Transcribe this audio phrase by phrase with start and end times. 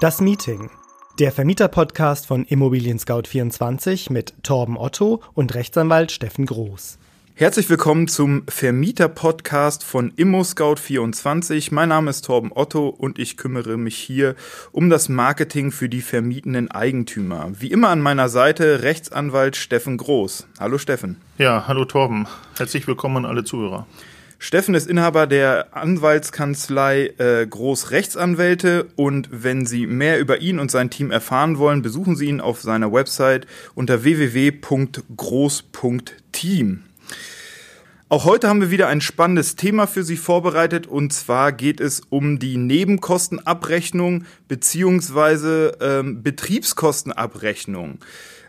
[0.00, 0.70] Das Meeting.
[1.18, 6.98] Der Vermieter-Podcast von Immobilien Scout 24 mit Torben Otto und Rechtsanwalt Steffen Groß.
[7.34, 11.74] Herzlich willkommen zum Vermieter-Podcast von ImmoScout24.
[11.74, 14.36] Mein Name ist Torben Otto und ich kümmere mich hier
[14.70, 17.50] um das Marketing für die vermietenden Eigentümer.
[17.58, 20.46] Wie immer an meiner Seite Rechtsanwalt Steffen Groß.
[20.60, 21.20] Hallo Steffen.
[21.38, 22.28] Ja, hallo Torben.
[22.56, 23.88] Herzlich willkommen an alle Zuhörer.
[24.40, 27.90] Steffen ist Inhaber der Anwaltskanzlei äh, Groß
[28.94, 32.62] und wenn Sie mehr über ihn und sein Team erfahren wollen, besuchen Sie ihn auf
[32.62, 35.02] seiner Website unter www.groß.team.
[38.10, 42.00] Auch heute haben wir wieder ein spannendes Thema für Sie vorbereitet und zwar geht es
[42.08, 47.98] um die Nebenkostenabrechnung beziehungsweise ähm, Betriebskostenabrechnung.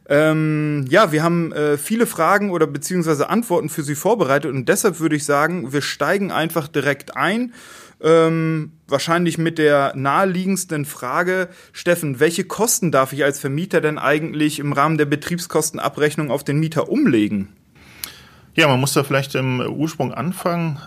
[0.09, 4.99] Ähm, ja, wir haben äh, viele Fragen oder beziehungsweise Antworten für Sie vorbereitet und deshalb
[4.99, 7.54] würde ich sagen, wir steigen einfach direkt ein.
[8.02, 14.57] Ähm, wahrscheinlich mit der naheliegendsten Frage, Steffen, welche Kosten darf ich als Vermieter denn eigentlich
[14.57, 17.49] im Rahmen der Betriebskostenabrechnung auf den Mieter umlegen?
[18.55, 20.80] Ja, man muss da vielleicht im Ursprung anfangen.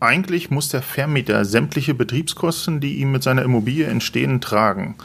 [0.00, 4.96] Eigentlich muss der Vermieter sämtliche Betriebskosten, die ihm mit seiner Immobilie entstehen, tragen.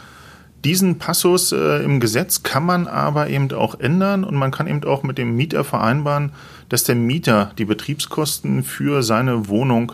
[0.64, 4.84] Diesen Passus äh, im Gesetz kann man aber eben auch ändern und man kann eben
[4.84, 6.30] auch mit dem Mieter vereinbaren,
[6.68, 9.92] dass der Mieter die Betriebskosten für seine Wohnung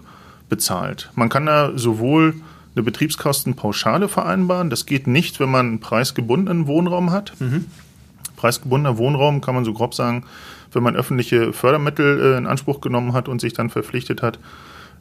[0.50, 1.10] bezahlt.
[1.14, 2.34] Man kann da sowohl
[2.74, 7.32] eine Betriebskostenpauschale vereinbaren, das geht nicht, wenn man einen preisgebundenen Wohnraum hat.
[7.40, 7.64] Mhm.
[8.36, 10.24] Preisgebundener Wohnraum kann man so grob sagen,
[10.72, 14.38] wenn man öffentliche Fördermittel äh, in Anspruch genommen hat und sich dann verpflichtet hat,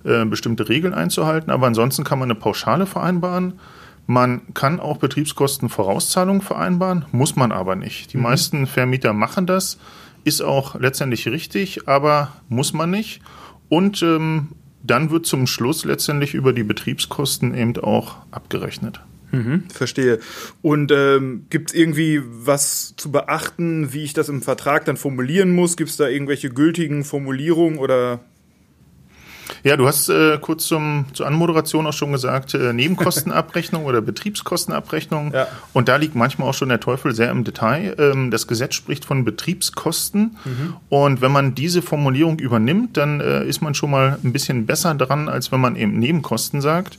[0.05, 1.51] äh, bestimmte Regeln einzuhalten.
[1.51, 3.53] Aber ansonsten kann man eine Pauschale vereinbaren
[4.07, 8.13] man kann auch Betriebskostenvorauszahlungen vereinbaren, muss man aber nicht.
[8.13, 8.23] Die mhm.
[8.23, 9.77] meisten Vermieter machen das,
[10.23, 13.21] ist auch letztendlich richtig, aber muss man nicht.
[13.69, 14.49] Und ähm,
[14.81, 19.01] dann wird zum Schluss letztendlich über die Betriebskosten eben auch abgerechnet.
[19.31, 20.19] Mhm, verstehe.
[20.61, 25.51] Und ähm, gibt es irgendwie was zu beachten, wie ich das im Vertrag dann formulieren
[25.51, 25.75] muss?
[25.75, 28.21] Gibt es da irgendwelche gültigen Formulierungen oder
[29.63, 35.33] ja, du hast äh, kurz zum, zur Anmoderation auch schon gesagt, äh, Nebenkostenabrechnung oder Betriebskostenabrechnung.
[35.33, 35.47] Ja.
[35.73, 37.95] Und da liegt manchmal auch schon der Teufel sehr im Detail.
[37.97, 40.37] Ähm, das Gesetz spricht von Betriebskosten.
[40.45, 40.75] Mhm.
[40.89, 44.93] Und wenn man diese Formulierung übernimmt, dann äh, ist man schon mal ein bisschen besser
[44.95, 46.97] dran, als wenn man eben Nebenkosten sagt.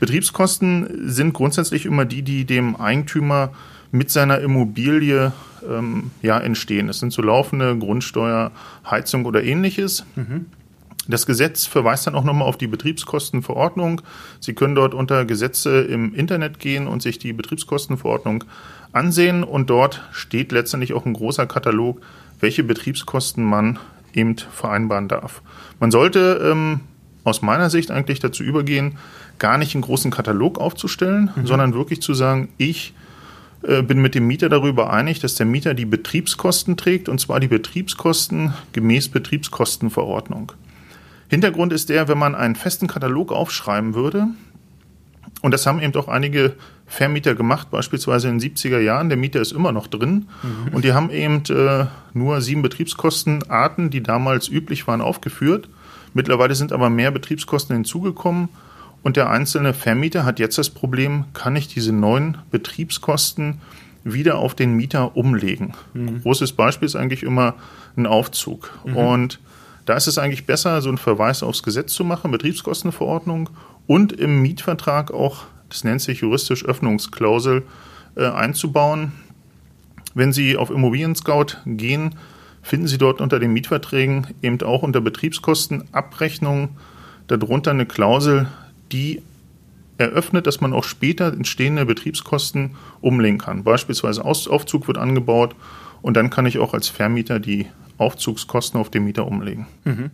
[0.00, 3.50] Betriebskosten sind grundsätzlich immer die, die dem Eigentümer
[3.90, 5.32] mit seiner Immobilie
[5.68, 6.86] ähm, ja, entstehen.
[6.86, 8.52] Das sind so laufende Grundsteuer,
[8.88, 10.04] Heizung oder ähnliches.
[10.14, 10.46] Mhm.
[11.10, 14.02] Das Gesetz verweist dann auch nochmal auf die Betriebskostenverordnung.
[14.40, 18.44] Sie können dort unter Gesetze im Internet gehen und sich die Betriebskostenverordnung
[18.92, 22.00] ansehen und dort steht letztendlich auch ein großer Katalog,
[22.40, 23.78] welche Betriebskosten man
[24.12, 25.42] eben vereinbaren darf.
[25.80, 26.80] Man sollte ähm,
[27.24, 28.98] aus meiner Sicht eigentlich dazu übergehen,
[29.38, 31.46] gar nicht einen großen Katalog aufzustellen, mhm.
[31.46, 32.92] sondern wirklich zu sagen, ich
[33.62, 37.40] äh, bin mit dem Mieter darüber einig, dass der Mieter die Betriebskosten trägt, und zwar
[37.40, 40.52] die Betriebskosten gemäß Betriebskostenverordnung.
[41.28, 44.28] Hintergrund ist der, wenn man einen festen Katalog aufschreiben würde,
[45.40, 46.54] und das haben eben auch einige
[46.86, 49.08] Vermieter gemacht, beispielsweise in den 70er Jahren.
[49.08, 50.28] Der Mieter ist immer noch drin.
[50.42, 50.74] Mhm.
[50.74, 55.68] Und die haben eben äh, nur sieben Betriebskostenarten, die damals üblich waren, aufgeführt.
[56.14, 58.48] Mittlerweile sind aber mehr Betriebskosten hinzugekommen.
[59.02, 63.60] Und der einzelne Vermieter hat jetzt das Problem, kann ich diese neuen Betriebskosten
[64.02, 65.74] wieder auf den Mieter umlegen?
[65.94, 66.22] Mhm.
[66.22, 67.54] Großes Beispiel ist eigentlich immer
[67.96, 68.72] ein Aufzug.
[68.84, 68.96] Mhm.
[68.96, 69.40] Und
[69.88, 73.48] da ist es eigentlich besser, so einen Verweis aufs Gesetz zu machen, Betriebskostenverordnung
[73.86, 77.62] und im Mietvertrag auch, das nennt sich juristisch Öffnungsklausel,
[78.14, 79.12] äh, einzubauen.
[80.14, 82.16] Wenn Sie auf Immobilien Scout gehen,
[82.60, 86.76] finden Sie dort unter den Mietverträgen eben auch unter Betriebskostenabrechnung
[87.26, 88.46] darunter eine Klausel,
[88.92, 89.22] die
[89.96, 93.64] eröffnet, dass man auch später entstehende Betriebskosten umlegen kann.
[93.64, 95.54] Beispielsweise Aufzug wird angebaut
[96.02, 97.66] und dann kann ich auch als Vermieter die
[97.98, 99.66] Aufzugskosten auf den Mieter umlegen.
[99.84, 100.10] Mhm.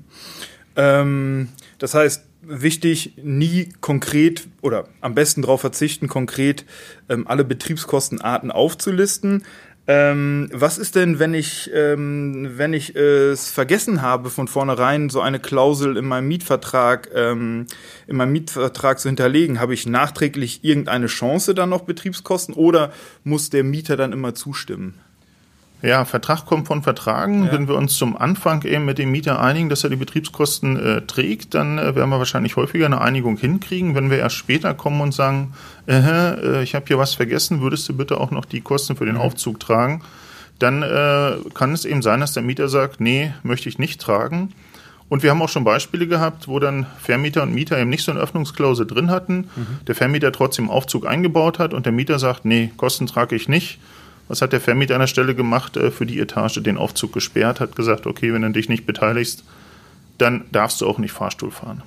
[0.77, 6.65] Ähm, das heißt, wichtig, nie konkret oder am besten darauf verzichten, konkret
[7.09, 9.45] ähm, alle Betriebskostenarten aufzulisten.
[9.86, 15.21] Ähm, was ist denn, wenn ich, ähm, wenn ich es vergessen habe, von vornherein so
[15.21, 17.66] eine Klausel in meinem Mietvertrag, ähm,
[18.07, 19.60] in meinem Mietvertrag zu hinterlegen?
[19.60, 22.92] Habe ich nachträglich irgendeine Chance dann noch Betriebskosten oder
[23.25, 24.95] muss der Mieter dann immer zustimmen?
[25.84, 27.45] Ja, Vertrag kommt von Vertragen.
[27.45, 27.53] Ja.
[27.53, 31.03] Wenn wir uns zum Anfang eben mit dem Mieter einigen, dass er die Betriebskosten äh,
[31.03, 33.95] trägt, dann äh, werden wir wahrscheinlich häufiger eine Einigung hinkriegen.
[33.95, 35.53] Wenn wir erst später kommen und sagen,
[35.86, 39.16] äh, ich habe hier was vergessen, würdest du bitte auch noch die Kosten für den
[39.16, 39.21] mhm.
[39.21, 40.01] Aufzug tragen,
[40.59, 44.54] dann äh, kann es eben sein, dass der Mieter sagt, nee, möchte ich nicht tragen.
[45.10, 48.10] Und wir haben auch schon Beispiele gehabt, wo dann Vermieter und Mieter eben nicht so
[48.10, 49.66] eine Öffnungsklausel drin hatten, mhm.
[49.87, 53.78] der Vermieter trotzdem Aufzug eingebaut hat und der Mieter sagt, nee, Kosten trage ich nicht.
[54.28, 56.62] Was hat der Vermieter an der Stelle gemacht äh, für die Etage?
[56.62, 59.44] Den Aufzug gesperrt, hat gesagt, okay, wenn du dich nicht beteiligst,
[60.18, 61.82] dann darfst du auch nicht Fahrstuhl fahren.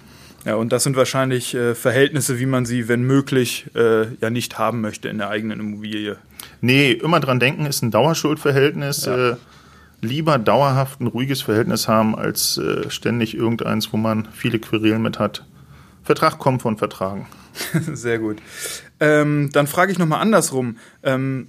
[0.45, 4.57] Ja, und das sind wahrscheinlich äh, Verhältnisse, wie man sie, wenn möglich, äh, ja nicht
[4.57, 6.17] haben möchte in der eigenen Immobilie.
[6.61, 9.05] Nee, immer dran denken, ist ein Dauerschuldverhältnis.
[9.05, 9.31] Ja.
[9.31, 9.35] Äh,
[10.01, 15.19] lieber dauerhaft ein ruhiges Verhältnis haben, als äh, ständig irgendeins, wo man viele Querelen mit
[15.19, 15.43] hat.
[16.03, 17.27] Vertrag kommt von Vertragen.
[17.93, 18.37] Sehr gut.
[18.99, 20.77] Ähm, dann frage ich nochmal andersrum.
[21.03, 21.47] Ähm,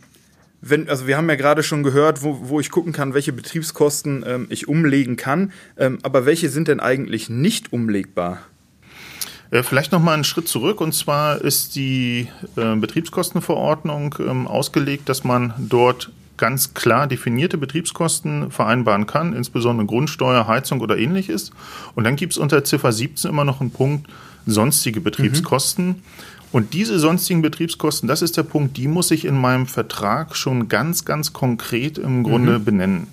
[0.60, 4.24] wenn, also wir haben ja gerade schon gehört, wo, wo ich gucken kann, welche Betriebskosten
[4.26, 5.52] ähm, ich umlegen kann.
[5.76, 8.40] Ähm, aber welche sind denn eigentlich nicht umlegbar?
[9.50, 10.80] Äh, vielleicht noch mal einen Schritt zurück.
[10.80, 18.50] Und zwar ist die äh, Betriebskostenverordnung ähm, ausgelegt, dass man dort ganz klar definierte Betriebskosten
[18.50, 21.50] vereinbaren kann, insbesondere Grundsteuer, Heizung oder ähnliches.
[21.94, 24.08] Und dann gibt es unter Ziffer 17 immer noch einen Punkt
[24.46, 25.86] sonstige Betriebskosten.
[25.86, 26.02] Mhm.
[26.50, 30.68] Und diese sonstigen Betriebskosten, das ist der Punkt, die muss ich in meinem Vertrag schon
[30.68, 32.64] ganz, ganz konkret im Grunde mhm.
[32.64, 33.06] benennen.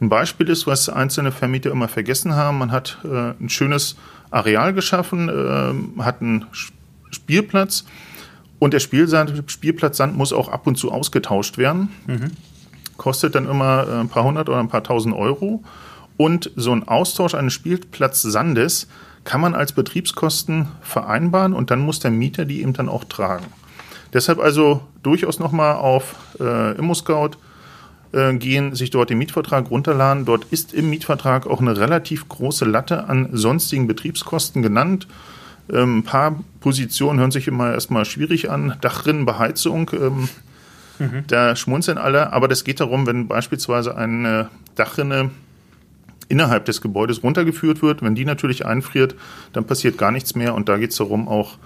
[0.00, 2.58] Ein Beispiel ist, was einzelne Vermieter immer vergessen haben.
[2.58, 3.96] Man hat äh, ein schönes
[4.30, 6.46] Areal geschaffen, äh, hat einen
[7.10, 7.84] Spielplatz
[8.58, 11.90] und der Spielsand, Spielplatzsand muss auch ab und zu ausgetauscht werden.
[12.06, 12.30] Mhm.
[12.96, 15.62] Kostet dann immer äh, ein paar hundert oder ein paar tausend Euro.
[16.16, 18.88] Und so ein Austausch eines Spielplatzsandes
[19.26, 23.44] kann man als Betriebskosten vereinbaren und dann muss der Mieter die eben dann auch tragen.
[24.14, 27.32] Deshalb also durchaus nochmal auf äh, ImmoScout
[28.12, 30.24] äh, gehen, sich dort den Mietvertrag runterladen.
[30.24, 35.08] Dort ist im Mietvertrag auch eine relativ große Latte an sonstigen Betriebskosten genannt.
[35.70, 38.76] Ähm, ein paar Positionen hören sich immer erstmal schwierig an.
[38.80, 40.28] Dachrinnenbeheizung, ähm,
[41.00, 41.24] mhm.
[41.26, 42.32] da schmunzeln alle.
[42.32, 45.30] Aber das geht darum, wenn beispielsweise eine Dachrinne
[46.28, 48.02] innerhalb des Gebäudes runtergeführt wird.
[48.02, 49.14] Wenn die natürlich einfriert,
[49.52, 50.54] dann passiert gar nichts mehr.
[50.54, 51.58] Und da geht es darum, auch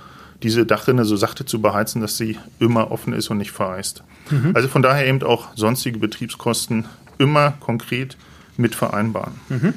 [0.42, 4.02] diese Dachrinne so sachte zu beheizen, dass sie immer offen ist und nicht vereist.
[4.30, 4.52] Mhm.
[4.54, 6.86] Also von daher eben auch sonstige Betriebskosten
[7.18, 8.16] immer konkret
[8.56, 9.34] mit vereinbaren.
[9.48, 9.74] Mhm.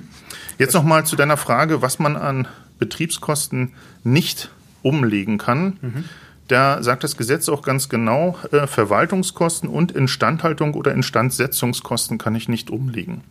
[0.58, 2.48] Jetzt nochmal zu deiner Frage, was man an
[2.80, 4.50] Betriebskosten nicht
[4.82, 5.78] umlegen kann.
[5.82, 6.04] Mhm.
[6.48, 12.50] Da sagt das Gesetz auch ganz genau, äh, Verwaltungskosten und Instandhaltung oder Instandsetzungskosten kann ich
[12.50, 13.22] nicht umlegen.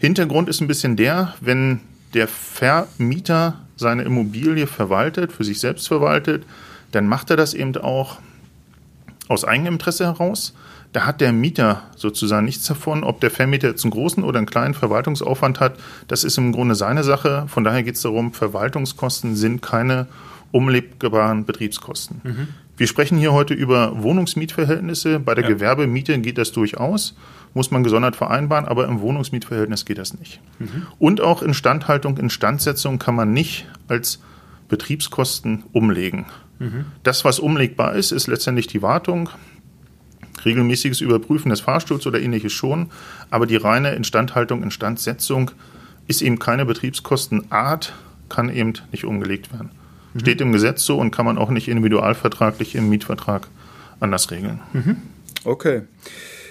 [0.00, 1.80] Hintergrund ist ein bisschen der, wenn
[2.14, 6.44] der Vermieter seine Immobilie verwaltet, für sich selbst verwaltet,
[6.90, 8.18] dann macht er das eben auch
[9.28, 10.54] aus eigenem Interesse heraus.
[10.92, 14.46] Da hat der Mieter sozusagen nichts davon, ob der Vermieter jetzt einen großen oder einen
[14.46, 15.74] kleinen Verwaltungsaufwand hat.
[16.08, 17.44] Das ist im Grunde seine Sache.
[17.46, 20.08] Von daher geht es darum, Verwaltungskosten sind keine
[20.50, 22.20] umlebbaren Betriebskosten.
[22.24, 22.48] Mhm.
[22.80, 25.20] Wir sprechen hier heute über Wohnungsmietverhältnisse.
[25.20, 25.50] Bei der ja.
[25.50, 27.14] Gewerbemiete geht das durchaus
[27.54, 30.40] muss man gesondert vereinbaren, aber im Wohnungsmietverhältnis geht das nicht.
[30.58, 30.86] Mhm.
[30.98, 34.20] Und auch Instandhaltung, Instandsetzung kann man nicht als
[34.68, 36.26] Betriebskosten umlegen.
[36.58, 36.86] Mhm.
[37.02, 39.30] Das, was umlegbar ist, ist letztendlich die Wartung,
[40.44, 42.90] regelmäßiges Überprüfen des Fahrstuhls oder ähnliches schon,
[43.30, 45.50] aber die reine Instandhaltung, Instandsetzung
[46.06, 47.92] ist eben keine Betriebskostenart,
[48.28, 49.70] kann eben nicht umgelegt werden.
[50.14, 50.20] Mhm.
[50.20, 53.48] Steht im Gesetz so und kann man auch nicht individualvertraglich im Mietvertrag
[54.00, 54.60] anders regeln.
[54.72, 54.96] Mhm.
[55.44, 55.82] Okay.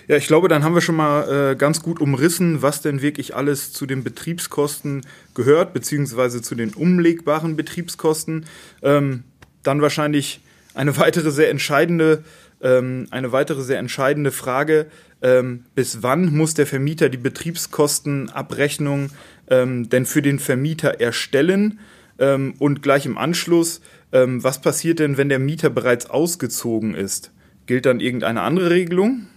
[0.08, 3.36] Ja, ich glaube, dann haben wir schon mal äh, ganz gut umrissen, was denn wirklich
[3.36, 8.48] alles zu den Betriebskosten gehört, beziehungsweise zu den umlegbaren Betriebskosten.
[8.82, 9.24] Ähm,
[9.62, 10.42] dann wahrscheinlich
[10.74, 12.24] eine weitere sehr entscheidende,
[12.60, 14.88] ähm, eine weitere sehr entscheidende Frage.
[15.22, 19.12] Ähm, bis wann muss der Vermieter die Betriebskostenabrechnung
[19.50, 21.80] ähm, denn für den Vermieter erstellen?
[22.20, 27.32] Ähm, und gleich im Anschluss, ähm, was passiert denn, wenn der Mieter bereits ausgezogen ist?
[27.66, 29.28] Gilt dann irgendeine andere Regelung?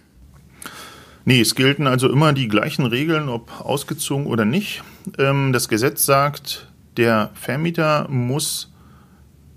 [1.24, 4.82] Nee, es gelten also immer die gleichen Regeln, ob ausgezogen oder nicht.
[5.18, 8.72] Ähm, das Gesetz sagt, der Vermieter muss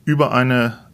[0.06, 0.85] über eine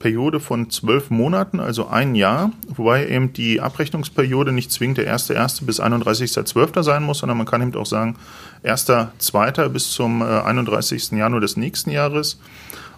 [0.00, 5.64] Periode von zwölf Monaten, also ein Jahr, wobei eben die Abrechnungsperiode nicht zwingend der 1.1.
[5.66, 6.82] bis 31.12.
[6.82, 8.16] sein muss, sondern man kann eben auch sagen
[8.64, 9.68] 1.2.
[9.68, 11.12] bis zum 31.
[11.12, 12.40] Äh, Januar des nächsten Jahres.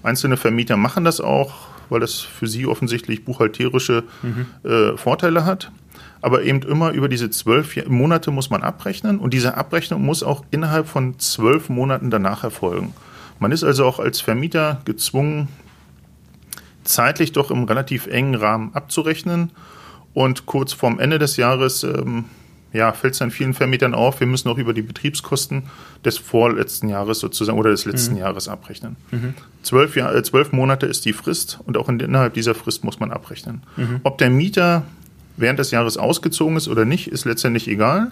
[0.03, 4.47] Einzelne Vermieter machen das auch, weil das für sie offensichtlich buchhalterische mhm.
[4.65, 5.71] äh, Vorteile hat
[6.25, 10.45] aber eben immer über diese zwölf Monate muss man abrechnen und diese Abrechnung muss auch
[10.53, 12.95] innerhalb von zwölf Monaten danach erfolgen.
[13.41, 15.49] Man ist also auch als Vermieter gezwungen,
[16.85, 19.51] zeitlich doch im relativ engen Rahmen abzurechnen
[20.15, 22.25] und kurz vorm Ende des Jahres ähm,
[22.73, 25.65] ja, fällt es dann vielen Vermietern auf, wir müssen auch über die Betriebskosten
[26.05, 28.21] des vorletzten Jahres sozusagen oder des letzten mhm.
[28.21, 28.97] Jahres abrechnen.
[29.11, 29.35] Mhm.
[29.63, 33.11] Zwölf, Jahr, äh, zwölf Monate ist die Frist und auch innerhalb dieser Frist muss man
[33.11, 33.63] abrechnen.
[33.77, 34.01] Mhm.
[34.05, 34.85] Ob der Mieter
[35.37, 38.11] während des Jahres ausgezogen ist oder nicht, ist letztendlich egal.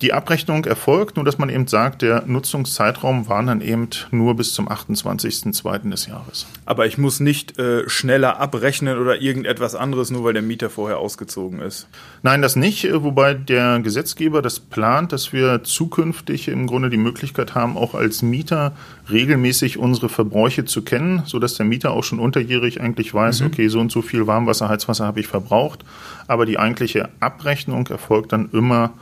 [0.00, 4.54] Die Abrechnung erfolgt, nur dass man eben sagt, der Nutzungszeitraum war dann eben nur bis
[4.54, 5.90] zum 28.02.
[5.90, 6.46] des Jahres.
[6.66, 10.98] Aber ich muss nicht äh, schneller abrechnen oder irgendetwas anderes, nur weil der Mieter vorher
[10.98, 11.88] ausgezogen ist.
[12.22, 16.96] Nein, das nicht, äh, wobei der Gesetzgeber das plant, dass wir zukünftig im Grunde die
[16.96, 18.76] Möglichkeit haben, auch als Mieter
[19.10, 23.46] regelmäßig unsere Verbräuche zu kennen, sodass der Mieter auch schon unterjährig eigentlich weiß, mhm.
[23.48, 25.84] okay, so und so viel Warmwasser, Heizwasser habe ich verbraucht.
[26.28, 28.92] Aber die eigentliche Abrechnung erfolgt dann immer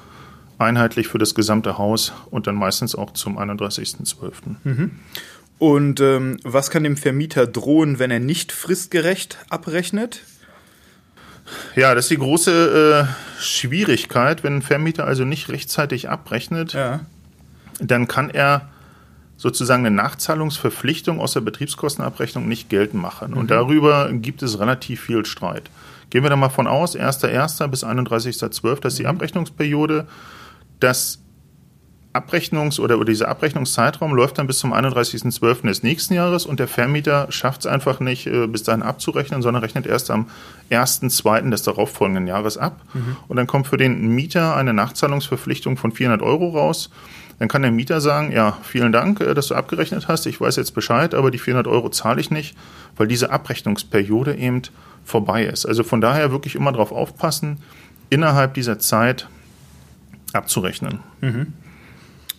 [0.59, 4.33] einheitlich für das gesamte Haus und dann meistens auch zum 31.12.
[4.65, 4.91] Mhm.
[5.59, 10.23] Und ähm, was kann dem Vermieter drohen, wenn er nicht fristgerecht abrechnet?
[11.75, 14.43] Ja, das ist die große äh, Schwierigkeit.
[14.43, 17.01] Wenn ein Vermieter also nicht rechtzeitig abrechnet, ja.
[17.81, 18.69] dann kann er
[19.37, 23.33] sozusagen eine Nachzahlungsverpflichtung aus der Betriebskostenabrechnung nicht geltend machen.
[23.33, 23.37] Mhm.
[23.39, 25.71] Und darüber gibt es relativ viel Streit.
[26.11, 27.67] Gehen wir da mal von aus, 1.1.
[27.69, 28.81] bis 31.12.
[28.81, 29.11] das ist die mhm.
[29.11, 30.07] Abrechnungsperiode
[30.81, 31.21] das
[32.17, 35.67] Abrechnungs- oder, oder dieser Abrechnungszeitraum läuft dann bis zum 31.12.
[35.67, 39.63] des nächsten Jahres und der Vermieter schafft es einfach nicht, äh, bis dahin abzurechnen, sondern
[39.63, 40.29] rechnet erst am
[40.71, 41.51] 1.2.
[41.51, 42.81] des darauffolgenden Jahres ab.
[42.95, 43.17] Mhm.
[43.29, 46.91] Und dann kommt für den Mieter eine Nachzahlungsverpflichtung von 400 Euro raus.
[47.39, 50.57] Dann kann der Mieter sagen, ja, vielen Dank, äh, dass du abgerechnet hast, ich weiß
[50.57, 52.57] jetzt Bescheid, aber die 400 Euro zahle ich nicht,
[52.97, 54.63] weil diese Abrechnungsperiode eben
[55.05, 55.67] vorbei ist.
[55.67, 57.59] Also von daher wirklich immer darauf aufpassen,
[58.09, 59.29] innerhalb dieser Zeit
[60.37, 61.01] abzurechnen.
[61.21, 61.53] Mhm.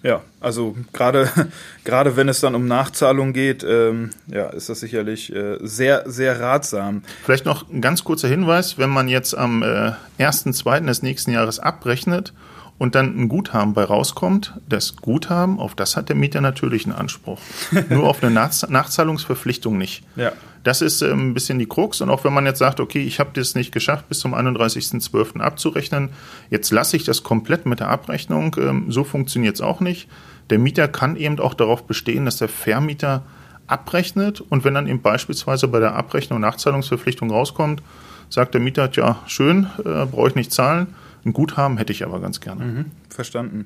[0.04, 1.30] Ja, also gerade
[1.84, 6.40] gerade wenn es dann um Nachzahlung geht, ähm, ja, ist das sicherlich äh, sehr sehr
[6.40, 7.02] ratsam.
[7.24, 10.86] Vielleicht noch ein ganz kurzer Hinweis: Wenn man jetzt am äh, 1.2.
[10.86, 12.34] des nächsten Jahres abrechnet
[12.78, 16.96] und dann ein Guthaben bei rauskommt, das Guthaben, auf das hat der Mieter natürlich einen
[16.96, 17.40] Anspruch.
[17.90, 20.04] Nur auf eine Nachzahlungsverpflichtung nicht.
[20.16, 20.32] Ja.
[20.68, 22.02] Das ist ähm, ein bisschen die Krux.
[22.02, 25.40] Und auch wenn man jetzt sagt, okay, ich habe das nicht geschafft, bis zum 31.12.
[25.40, 26.10] abzurechnen,
[26.50, 28.54] jetzt lasse ich das komplett mit der Abrechnung.
[28.60, 30.10] Ähm, so funktioniert es auch nicht.
[30.50, 33.24] Der Mieter kann eben auch darauf bestehen, dass der Vermieter
[33.68, 34.42] abrechnet.
[34.42, 37.82] Und wenn dann eben beispielsweise bei der Abrechnung Nachzahlungsverpflichtung rauskommt,
[38.28, 40.88] sagt der Mieter, ja, schön, äh, brauche ich nicht zahlen
[41.28, 42.64] ein Guthaben hätte ich aber ganz gerne.
[42.64, 43.66] Mhm, verstanden.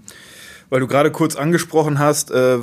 [0.71, 2.57] Weil du gerade kurz angesprochen hast, äh,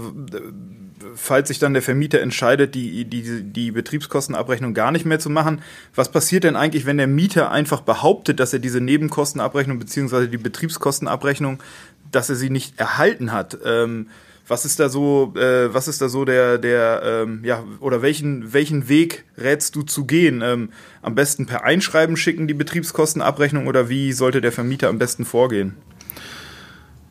[1.15, 5.61] falls sich dann der Vermieter entscheidet, die, die, die Betriebskostenabrechnung gar nicht mehr zu machen,
[5.95, 10.39] was passiert denn eigentlich, wenn der Mieter einfach behauptet, dass er diese Nebenkostenabrechnung beziehungsweise die
[10.39, 11.63] Betriebskostenabrechnung,
[12.11, 13.59] dass er sie nicht erhalten hat?
[13.63, 14.09] Ähm,
[14.47, 18.55] was ist da so, äh, was ist da so der, der, ähm, ja, oder welchen,
[18.55, 20.41] welchen Weg rätst du zu gehen?
[20.43, 20.71] Ähm,
[21.03, 25.77] am besten per Einschreiben schicken die Betriebskostenabrechnung oder wie sollte der Vermieter am besten vorgehen?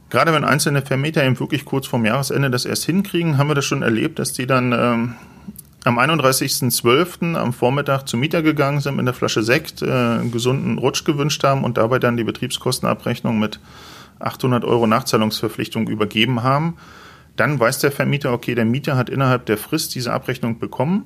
[0.09, 3.65] Gerade wenn einzelne Vermieter eben wirklich kurz vorm Jahresende das erst hinkriegen, haben wir das
[3.65, 5.15] schon erlebt, dass die dann ähm,
[5.83, 7.35] am 31.12.
[7.35, 11.43] am Vormittag zum Mieter gegangen sind mit einer Flasche Sekt, äh, einen gesunden Rutsch gewünscht
[11.43, 13.59] haben und dabei dann die Betriebskostenabrechnung mit
[14.19, 16.77] 800 Euro Nachzahlungsverpflichtung übergeben haben.
[17.35, 21.05] Dann weiß der Vermieter, okay, der Mieter hat innerhalb der Frist diese Abrechnung bekommen.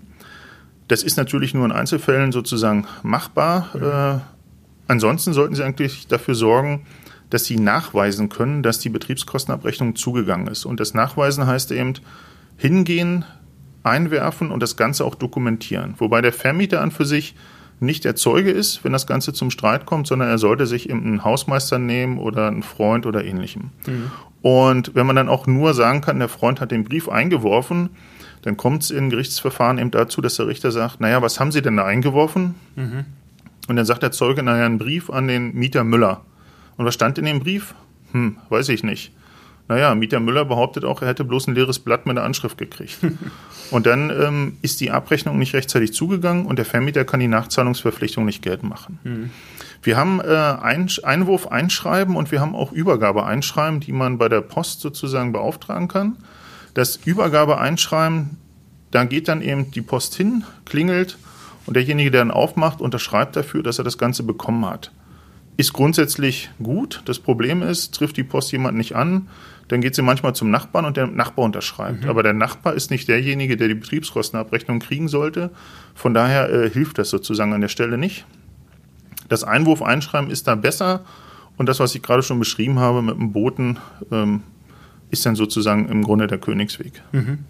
[0.88, 3.70] Das ist natürlich nur in Einzelfällen sozusagen machbar.
[3.80, 4.16] Ja.
[4.16, 4.20] Äh,
[4.88, 6.86] ansonsten sollten Sie eigentlich dafür sorgen,
[7.32, 10.66] dass Sie nachweisen können, dass die Betriebskostenabrechnung zugegangen ist.
[10.66, 11.94] Und das Nachweisen heißt eben
[12.58, 13.26] hingehen,
[13.84, 15.96] einwerfen und das Ganze auch dokumentieren.
[15.98, 17.34] Wobei der Vermieter an für sich
[17.80, 21.04] nicht der Zeuge ist, wenn das Ganze zum Streit kommt, sondern er sollte sich eben
[21.04, 23.72] einen Hausmeister nehmen oder einen Freund oder ähnlichem.
[23.88, 24.12] Mhm.
[24.44, 27.90] Und wenn man dann auch nur sagen kann, der Freund hat den Brief eingeworfen,
[28.44, 31.62] dann kommt es in Gerichtsverfahren eben dazu, dass der Richter sagt, naja, was haben Sie
[31.62, 32.56] denn da eingeworfen?
[32.76, 33.06] Mhm.
[33.68, 36.22] Und dann sagt der Zeuge, naja, einen Brief an den Mieter Müller.
[36.78, 37.76] Und was stand in dem Brief?
[38.12, 39.12] Hm, weiß ich nicht.
[39.68, 42.98] Naja, Mieter Müller behauptet auch, er hätte bloß ein leeres Blatt mit einer Anschrift gekriegt.
[43.72, 48.26] und dann ähm, ist die Abrechnung nicht rechtzeitig zugegangen und der Vermieter kann die Nachzahlungsverpflichtung
[48.26, 49.00] nicht geltend machen.
[49.04, 49.30] Mhm.
[49.84, 54.28] Wir haben äh, ein, Einwurf einschreiben und wir haben auch Übergabe einschreiben, die man bei
[54.28, 56.18] der Post sozusagen beauftragen kann.
[56.74, 58.38] Das Übergabe einschreiben,
[58.92, 61.18] da geht dann eben die Post hin, klingelt
[61.66, 64.92] und derjenige, der dann aufmacht, unterschreibt dafür, dass er das Ganze bekommen hat.
[65.62, 67.04] Ist grundsätzlich gut.
[67.06, 69.28] Das Problem ist, trifft die Post jemand nicht an,
[69.68, 72.02] dann geht sie manchmal zum Nachbarn und der Nachbar unterschreibt.
[72.02, 72.10] Mhm.
[72.10, 75.52] Aber der Nachbar ist nicht derjenige, der die Betriebskostenabrechnung kriegen sollte.
[75.94, 78.26] Von daher äh, hilft das sozusagen an der Stelle nicht.
[79.30, 81.06] Das Einwurf einschreiben ist da besser
[81.58, 83.78] und das, was ich gerade schon beschrieben habe mit dem Boten,
[84.12, 84.42] ähm,
[85.12, 87.04] ist dann sozusagen im Grunde der Königsweg.
[87.12, 87.46] Mhm.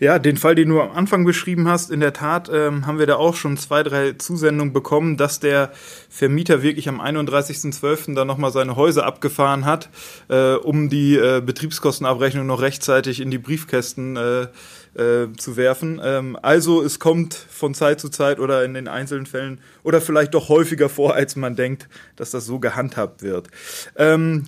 [0.00, 3.06] Ja, den Fall, den du am Anfang beschrieben hast, in der Tat ähm, haben wir
[3.06, 5.72] da auch schon zwei, drei Zusendungen bekommen, dass der
[6.08, 8.14] Vermieter wirklich am 31.12.
[8.14, 9.88] da nochmal seine Häuser abgefahren hat,
[10.28, 14.46] äh, um die äh, Betriebskostenabrechnung noch rechtzeitig in die Briefkästen äh,
[14.94, 16.00] äh, zu werfen.
[16.02, 20.34] Ähm, also es kommt von Zeit zu Zeit oder in den einzelnen Fällen oder vielleicht
[20.34, 23.48] doch häufiger vor, als man denkt, dass das so gehandhabt wird.
[23.96, 24.44] Ähm,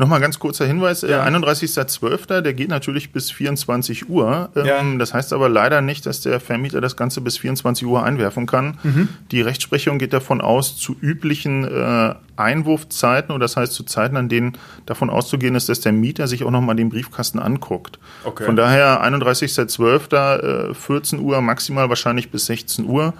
[0.00, 1.26] Nochmal ganz kurzer Hinweis, ja.
[1.26, 4.48] 31.12., der geht natürlich bis 24 Uhr.
[4.54, 4.80] Ähm, ja.
[4.96, 8.78] Das heißt aber leider nicht, dass der Vermieter das Ganze bis 24 Uhr einwerfen kann.
[8.84, 9.08] Mhm.
[9.32, 14.28] Die Rechtsprechung geht davon aus, zu üblichen äh, Einwurfzeiten, oder das heißt zu Zeiten, an
[14.28, 14.52] denen
[14.86, 17.98] davon auszugehen ist, dass der Mieter sich auch nochmal den Briefkasten anguckt.
[18.22, 18.44] Okay.
[18.44, 23.14] Von daher 31.12., äh, 14 Uhr, maximal wahrscheinlich bis 16 Uhr.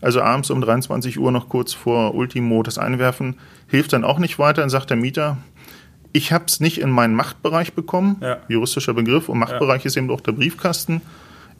[0.00, 3.36] Also abends um 23 Uhr noch kurz vor Ultimo das Einwerfen
[3.68, 4.60] hilft dann auch nicht weiter.
[4.60, 5.38] Dann sagt der Mieter,
[6.12, 8.38] ich habe es nicht in meinen Machtbereich bekommen, ja.
[8.48, 9.88] juristischer Begriff, und Machtbereich ja.
[9.88, 11.00] ist eben auch der Briefkasten,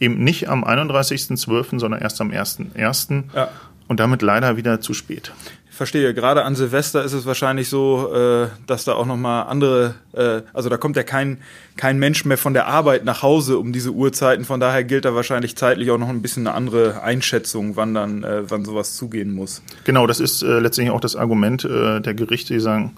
[0.00, 3.25] eben nicht am 31.12., sondern erst am 1.1.
[3.35, 3.49] Ja.
[3.88, 5.32] Und damit leider wieder zu spät.
[5.68, 6.12] Verstehe.
[6.12, 10.68] Gerade an Silvester ist es wahrscheinlich so, äh, dass da auch nochmal andere, äh, also
[10.68, 11.38] da kommt ja kein,
[11.76, 14.44] kein Mensch mehr von der Arbeit nach Hause um diese Uhrzeiten.
[14.44, 18.23] Von daher gilt da wahrscheinlich zeitlich auch noch ein bisschen eine andere Einschätzung, wann dann,
[18.23, 19.62] äh, wann sowas zugehen muss.
[19.85, 22.94] Genau, das ist letztendlich auch das Argument der Gerichte, die sagen,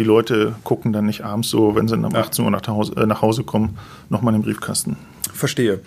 [0.00, 3.04] die Leute gucken dann nicht abends so, wenn sie um 18 Uhr nach Hause, äh,
[3.04, 3.76] nach Hause kommen,
[4.08, 4.96] nochmal in den Briefkasten.
[5.34, 5.80] Verstehe.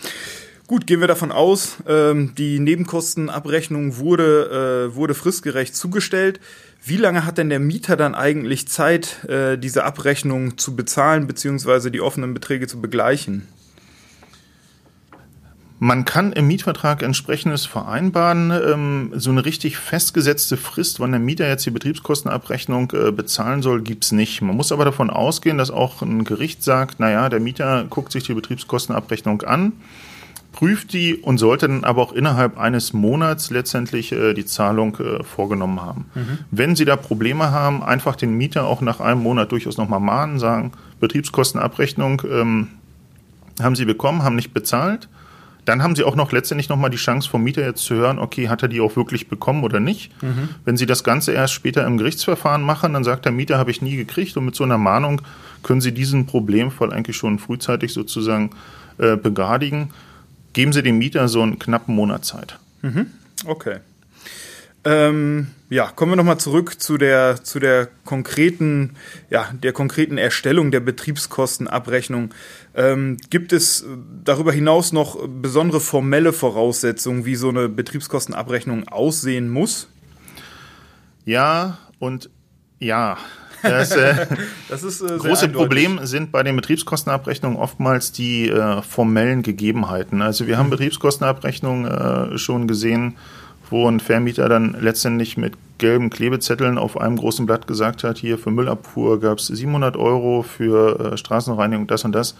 [0.67, 6.39] Gut, gehen wir davon aus, ähm, die Nebenkostenabrechnung wurde, äh, wurde fristgerecht zugestellt.
[6.86, 11.89] Wie lange hat denn der Mieter dann eigentlich Zeit, äh, diese Abrechnung zu bezahlen bzw.
[11.89, 13.48] die offenen Beträge zu begleichen?
[15.84, 18.52] Man kann im Mietvertrag entsprechendes vereinbaren.
[18.52, 23.82] Ähm, so eine richtig festgesetzte Frist, wann der Mieter jetzt die Betriebskostenabrechnung äh, bezahlen soll,
[23.82, 24.42] gibt's nicht.
[24.42, 28.24] Man muss aber davon ausgehen, dass auch ein Gericht sagt, naja, der Mieter guckt sich
[28.24, 29.74] die Betriebskostenabrechnung an,
[30.54, 35.22] prüft die und sollte dann aber auch innerhalb eines Monats letztendlich äh, die Zahlung äh,
[35.22, 36.06] vorgenommen haben.
[36.16, 36.38] Mhm.
[36.50, 40.40] Wenn Sie da Probleme haben, einfach den Mieter auch nach einem Monat durchaus nochmal mahnen,
[40.40, 40.72] sagen,
[41.02, 42.68] Betriebskostenabrechnung ähm,
[43.62, 45.10] haben Sie bekommen, haben nicht bezahlt
[45.65, 48.50] dann haben Sie auch noch letztendlich nochmal die Chance vom Mieter jetzt zu hören, okay,
[48.50, 50.12] hat er die auch wirklich bekommen oder nicht.
[50.22, 50.50] Mhm.
[50.65, 53.82] Wenn Sie das Ganze erst später im Gerichtsverfahren machen, dann sagt der Mieter, habe ich
[53.82, 55.22] nie gekriegt und mit so einer Mahnung
[55.62, 58.51] können Sie diesen Problemfall eigentlich schon frühzeitig sozusagen
[58.98, 59.91] äh, begradigen.
[60.53, 62.60] Geben Sie dem Mieter so einen knappen Monat Zeit.
[62.81, 63.07] Mhm.
[63.46, 63.77] Okay.
[64.85, 68.96] Ähm, ja, kommen wir nochmal zurück zu der, zu der konkreten,
[69.29, 72.33] ja, der konkreten Erstellung der Betriebskostenabrechnung.
[72.75, 73.85] Ähm, gibt es
[74.24, 79.87] darüber hinaus noch besondere formelle Voraussetzungen, wie so eine Betriebskostenabrechnung aussehen muss?
[81.25, 82.29] Ja und
[82.79, 83.17] ja.
[83.61, 84.27] Das, äh,
[84.69, 90.22] das ist äh, große Problem sind bei den Betriebskostenabrechnungen oftmals die äh, formellen Gegebenheiten.
[90.22, 90.72] Also wir haben mhm.
[90.72, 93.15] Betriebskostenabrechnungen äh, schon gesehen,
[93.70, 98.38] wo ein Vermieter dann letztendlich mit gelben Klebezetteln auf einem großen Blatt gesagt hat, hier
[98.38, 102.36] für Müllabfuhr gab es 700 Euro, für äh, Straßenreinigung das und das.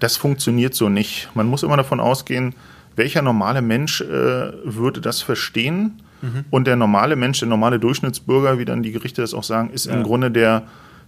[0.00, 1.30] Das funktioniert so nicht.
[1.34, 2.54] Man muss immer davon ausgehen,
[2.96, 6.02] welcher normale Mensch äh, würde das verstehen?
[6.20, 6.44] Mhm.
[6.50, 9.86] Und der normale Mensch, der normale Durchschnittsbürger, wie dann die Gerichte das auch sagen, ist
[9.86, 9.94] ja.
[9.94, 10.64] im Grunde der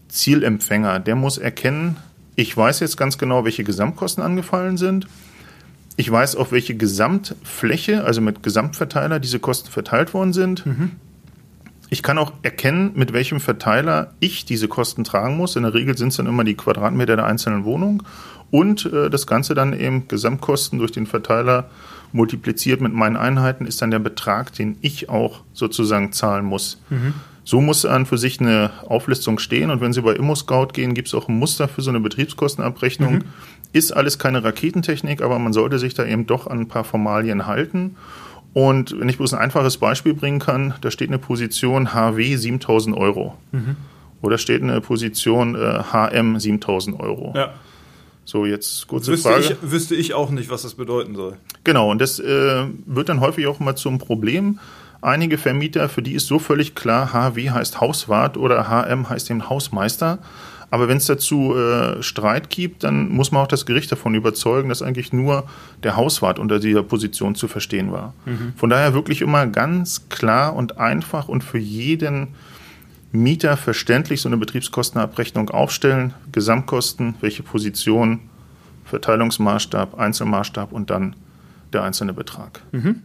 [0.09, 1.01] Zielempfänger.
[1.01, 1.97] Der muss erkennen,
[2.37, 5.09] ich weiß jetzt ganz genau, welche Gesamtkosten angefallen sind
[6.01, 10.65] ich weiß, auf welche Gesamtfläche, also mit Gesamtverteiler, diese Kosten verteilt worden sind.
[10.65, 10.93] Mhm.
[11.91, 15.57] Ich kann auch erkennen, mit welchem Verteiler ich diese Kosten tragen muss.
[15.57, 18.03] In der Regel sind es dann immer die Quadratmeter der einzelnen Wohnung.
[18.51, 21.69] Und äh, das Ganze dann eben Gesamtkosten durch den Verteiler
[22.13, 26.81] multipliziert mit meinen Einheiten ist dann der Betrag, den ich auch sozusagen zahlen muss.
[26.89, 27.15] Mhm.
[27.45, 29.71] So muss an für sich eine Auflistung stehen.
[29.71, 33.15] Und wenn Sie bei ImmoScout gehen, gibt es auch ein Muster für so eine Betriebskostenabrechnung.
[33.15, 33.25] Mhm.
[33.73, 37.47] Ist alles keine Raketentechnik, aber man sollte sich da eben doch an ein paar Formalien
[37.47, 37.97] halten.
[38.53, 42.97] Und wenn ich bloß ein einfaches Beispiel bringen kann, da steht eine Position HW 7000
[42.97, 43.37] Euro.
[43.53, 43.77] Mhm.
[44.23, 47.33] Oder steht eine Position äh, HM 7000 Euro.
[47.37, 47.55] Ja.
[48.25, 49.57] So, jetzt kurze wüsste Frage.
[49.61, 51.37] Ich, wüsste ich auch nicht, was das bedeuten soll.
[51.65, 54.59] Genau, und das äh, wird dann häufig auch mal zum Problem.
[55.03, 59.49] Einige Vermieter, für die ist so völlig klar, HW heißt Hauswart oder HM heißt eben
[59.49, 60.19] Hausmeister.
[60.71, 64.69] Aber wenn es dazu äh, Streit gibt, dann muss man auch das Gericht davon überzeugen,
[64.69, 65.45] dass eigentlich nur
[65.83, 68.15] der Hauswart unter dieser Position zu verstehen war.
[68.25, 68.53] Mhm.
[68.57, 72.29] Von daher wirklich immer ganz klar und einfach und für jeden
[73.13, 76.15] Mieter verständlich so eine Betriebskostenabrechnung aufstellen.
[76.31, 78.21] Gesamtkosten, welche Position,
[78.85, 81.17] Verteilungsmaßstab, Einzelmaßstab und dann
[81.73, 82.61] der einzelne Betrag.
[82.71, 83.03] Mhm.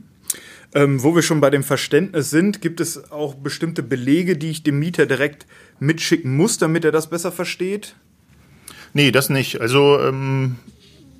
[0.75, 4.61] Ähm, wo wir schon bei dem Verständnis sind, gibt es auch bestimmte Belege, die ich
[4.61, 5.47] dem Mieter direkt
[5.79, 7.95] mitschicken muss, damit er das besser versteht?
[8.93, 9.61] Nee, das nicht.
[9.61, 10.57] Also ähm,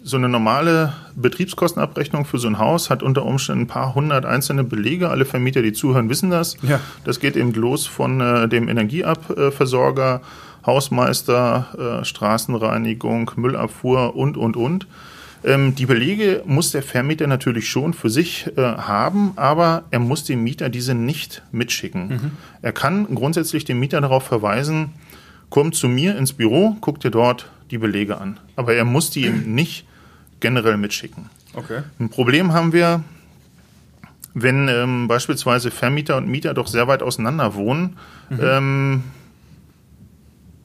[0.03, 4.65] so eine normale Betriebskostenabrechnung für so ein Haus hat unter Umständen ein paar hundert einzelne
[4.65, 5.09] Belege.
[5.09, 6.57] Alle Vermieter, die zuhören, wissen das.
[6.61, 6.81] Ja.
[7.05, 10.21] Das geht eben los von äh, dem Energieabversorger,
[10.65, 14.85] Hausmeister, äh, Straßenreinigung, Müllabfuhr und, und, und.
[15.45, 20.23] Ähm, die Belege muss der Vermieter natürlich schon für sich äh, haben, aber er muss
[20.23, 22.07] dem Mieter diese nicht mitschicken.
[22.07, 22.31] Mhm.
[22.63, 24.93] Er kann grundsätzlich den Mieter darauf verweisen,
[25.51, 28.39] kommt zu mir ins Büro, guckt dir dort die Belege an.
[28.55, 29.85] Aber er muss die eben nicht
[30.39, 31.29] generell mitschicken.
[31.53, 31.83] Okay.
[31.99, 33.03] Ein Problem haben wir,
[34.33, 37.97] wenn ähm, beispielsweise Vermieter und Mieter doch sehr weit auseinander wohnen.
[38.29, 38.39] Mhm.
[38.41, 39.03] Ähm,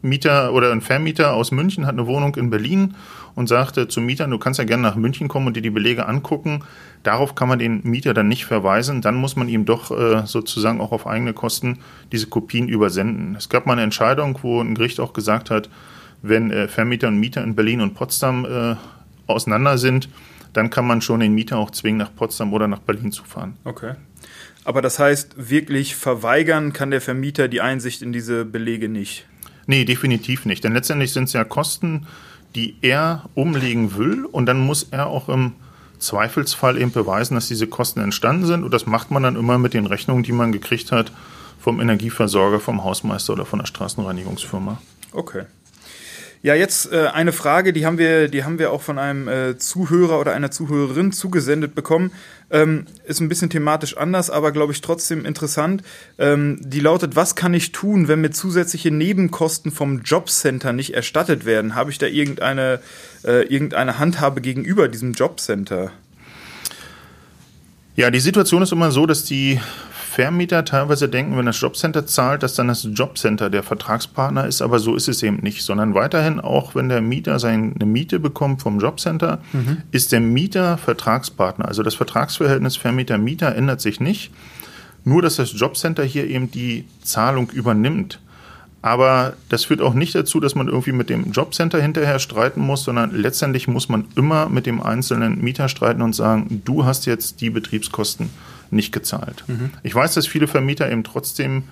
[0.03, 2.95] Mieter oder ein Vermieter aus München hat eine Wohnung in Berlin
[3.35, 6.07] und sagte zum Mieter, du kannst ja gerne nach München kommen und dir die Belege
[6.07, 6.65] angucken.
[7.03, 9.03] Darauf kann man den Mieter dann nicht verweisen.
[9.03, 11.79] Dann muss man ihm doch äh, sozusagen auch auf eigene Kosten
[12.13, 13.37] diese Kopien übersenden.
[13.37, 15.71] Es gab mal eine Entscheidung, wo ein Gericht auch gesagt hat,
[16.23, 18.77] wenn äh, Vermieter und Mieter in Berlin und Potsdam äh,
[19.27, 20.09] auseinander sind,
[20.53, 23.57] dann kann man schon den Mieter auch zwingen, nach Potsdam oder nach Berlin zu fahren.
[23.65, 23.95] Okay.
[24.65, 29.27] Aber das heißt, wirklich verweigern kann der Vermieter die Einsicht in diese Belege nicht?
[29.67, 30.65] Nee, definitiv nicht.
[30.65, 32.07] Denn letztendlich sind es ja Kosten,
[32.55, 35.53] die er umlegen will und dann muss er auch im
[35.99, 39.75] Zweifelsfall eben beweisen, dass diese Kosten entstanden sind und das macht man dann immer mit
[39.75, 41.13] den Rechnungen, die man gekriegt hat
[41.61, 44.79] vom Energieversorger, vom Hausmeister oder von der Straßenreinigungsfirma.
[45.13, 45.45] Okay.
[46.43, 49.59] Ja, jetzt äh, eine Frage, die haben wir, die haben wir auch von einem äh,
[49.59, 52.13] Zuhörer oder einer Zuhörerin zugesendet bekommen.
[52.51, 55.83] Ähm, ist ein bisschen thematisch anders, aber glaube ich trotzdem interessant.
[56.19, 61.45] Ähm, die lautet: Was kann ich tun, wenn mir zusätzliche Nebenkosten vom Jobcenter nicht erstattet
[61.45, 61.75] werden?
[61.75, 62.81] Habe ich da irgendeine,
[63.23, 65.93] äh, irgendeine Handhabe gegenüber diesem Jobcenter?
[67.97, 69.61] Ja, die Situation ist immer so, dass die
[70.11, 74.81] Vermieter teilweise denken, wenn das Jobcenter zahlt, dass dann das Jobcenter der Vertragspartner ist, aber
[74.81, 78.81] so ist es eben nicht, sondern weiterhin auch, wenn der Mieter seine Miete bekommt vom
[78.81, 79.83] Jobcenter, mhm.
[79.93, 81.69] ist der Mieter Vertragspartner.
[81.69, 84.33] Also das Vertragsverhältnis Vermieter-Mieter ändert sich nicht,
[85.05, 88.19] nur dass das Jobcenter hier eben die Zahlung übernimmt.
[88.83, 92.83] Aber das führt auch nicht dazu, dass man irgendwie mit dem Jobcenter hinterher streiten muss,
[92.83, 97.41] sondern letztendlich muss man immer mit dem einzelnen Mieter streiten und sagen, du hast jetzt
[97.41, 98.29] die Betriebskosten
[98.71, 99.45] nicht gezahlt.
[99.47, 99.71] Mhm.
[99.83, 101.65] Ich weiß, dass viele Vermieter eben trotzdem,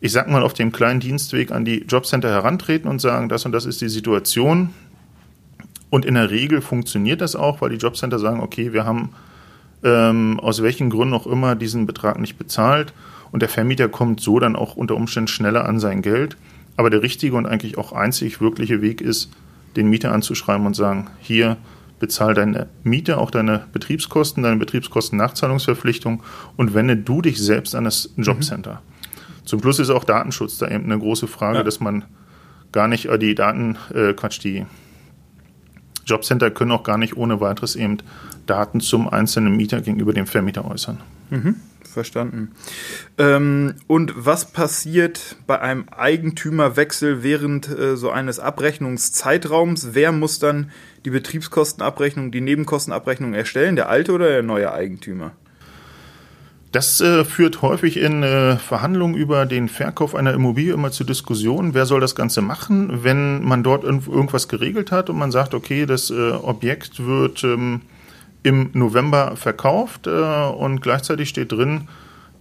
[0.00, 3.52] ich sag mal, auf dem kleinen Dienstweg an die Jobcenter herantreten und sagen, das und
[3.52, 4.70] das ist die Situation.
[5.90, 9.10] Und in der Regel funktioniert das auch, weil die Jobcenter sagen, okay, wir haben
[9.82, 12.92] ähm, aus welchen Gründen auch immer diesen Betrag nicht bezahlt
[13.32, 16.36] und der Vermieter kommt so dann auch unter Umständen schneller an sein Geld.
[16.76, 19.30] Aber der richtige und eigentlich auch einzig wirkliche Weg ist,
[19.76, 21.56] den Mieter anzuschreiben und sagen, hier,
[22.00, 26.24] bezahl deine Miete, auch deine Betriebskosten, deine Betriebskosten-Nachzahlungsverpflichtung
[26.56, 28.74] und wende du dich selbst an das Jobcenter.
[28.74, 29.46] Mhm.
[29.46, 31.62] Zum Schluss ist auch Datenschutz da eben eine große Frage, ja.
[31.62, 32.04] dass man
[32.72, 34.66] gar nicht, äh, die Daten, äh, Quatsch, die
[36.06, 37.98] Jobcenter können auch gar nicht ohne weiteres eben
[38.46, 40.98] Daten zum einzelnen Mieter gegenüber dem Vermieter äußern.
[41.30, 42.52] Mhm verstanden.
[43.18, 49.88] Ähm, und was passiert bei einem Eigentümerwechsel während äh, so eines Abrechnungszeitraums?
[49.92, 50.70] Wer muss dann
[51.04, 53.76] die Betriebskostenabrechnung, die Nebenkostenabrechnung erstellen?
[53.76, 55.32] Der alte oder der neue Eigentümer?
[56.72, 61.74] Das äh, führt häufig in äh, Verhandlungen über den Verkauf einer Immobilie immer zu Diskussionen.
[61.74, 65.84] Wer soll das Ganze machen, wenn man dort irgendwas geregelt hat und man sagt, okay,
[65.84, 67.80] das äh, Objekt wird ähm,
[68.42, 71.88] im November verkauft äh, und gleichzeitig steht drin,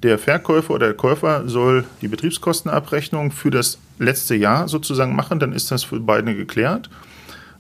[0.03, 5.51] der Verkäufer oder der Käufer soll die Betriebskostenabrechnung für das letzte Jahr sozusagen machen, dann
[5.51, 6.89] ist das für beide geklärt.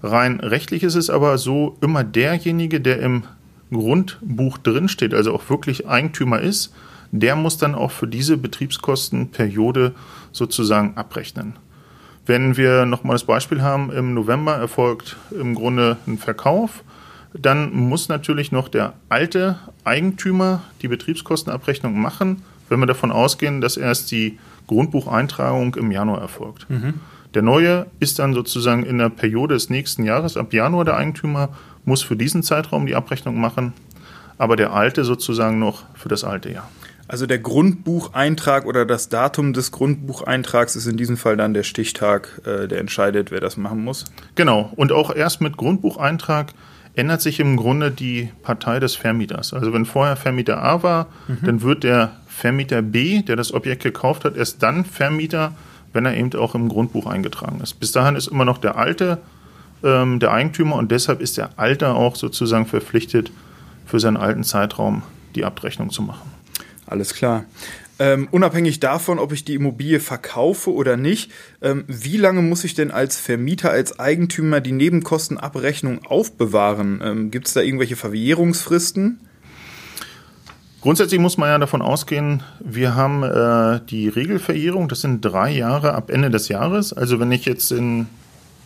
[0.01, 3.23] Rein rechtlich ist es aber so, immer derjenige, der im
[3.71, 6.73] Grundbuch drinsteht, also auch wirklich Eigentümer ist,
[7.11, 9.93] der muss dann auch für diese Betriebskostenperiode
[10.31, 11.55] sozusagen abrechnen.
[12.25, 16.83] Wenn wir nochmal das Beispiel haben, im November erfolgt im Grunde ein Verkauf
[17.33, 23.77] dann muss natürlich noch der alte Eigentümer die Betriebskostenabrechnung machen, wenn wir davon ausgehen, dass
[23.77, 24.37] erst die
[24.67, 26.69] Grundbucheintragung im Januar erfolgt.
[26.69, 26.95] Mhm.
[27.33, 31.49] Der neue ist dann sozusagen in der Periode des nächsten Jahres, ab Januar der Eigentümer,
[31.85, 33.73] muss für diesen Zeitraum die Abrechnung machen,
[34.37, 36.69] aber der alte sozusagen noch für das alte Jahr.
[37.07, 42.41] Also der Grundbucheintrag oder das Datum des Grundbucheintrags ist in diesem Fall dann der Stichtag,
[42.45, 44.05] äh, der entscheidet, wer das machen muss.
[44.35, 44.71] Genau.
[44.75, 46.53] Und auch erst mit Grundbucheintrag
[46.95, 49.53] ändert sich im Grunde die Partei des Vermieters.
[49.53, 51.45] Also wenn vorher Vermieter A war, mhm.
[51.45, 55.53] dann wird der Vermieter B, der das Objekt gekauft hat, erst dann Vermieter,
[55.93, 57.79] wenn er eben auch im Grundbuch eingetragen ist.
[57.79, 59.19] Bis dahin ist immer noch der alte
[59.83, 63.31] ähm, der Eigentümer und deshalb ist der Alte auch sozusagen verpflichtet,
[63.85, 65.01] für seinen alten Zeitraum
[65.35, 66.29] die Abrechnung zu machen.
[66.85, 67.45] Alles klar.
[68.01, 71.31] Ähm, unabhängig davon, ob ich die Immobilie verkaufe oder nicht,
[71.61, 77.01] ähm, wie lange muss ich denn als Vermieter, als Eigentümer die Nebenkostenabrechnung aufbewahren?
[77.03, 79.19] Ähm, Gibt es da irgendwelche Verjährungsfristen?
[80.81, 85.93] Grundsätzlich muss man ja davon ausgehen, wir haben äh, die Regelverjährung, das sind drei Jahre
[85.93, 86.93] ab Ende des Jahres.
[86.93, 88.07] Also wenn ich jetzt in,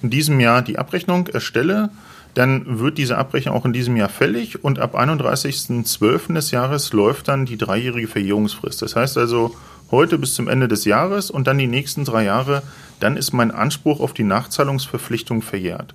[0.04, 1.90] in diesem Jahr die Abrechnung erstelle,
[2.34, 6.34] dann wird diese Abrechnung auch in diesem Jahr fällig und ab 31.12.
[6.34, 8.82] des Jahres läuft dann die dreijährige Verjährungsfrist.
[8.82, 9.56] Das heißt also,
[9.92, 12.64] heute bis zum Ende des Jahres und dann die nächsten drei Jahre,
[13.00, 15.94] dann ist mein Anspruch auf die Nachzahlungsverpflichtung verjährt.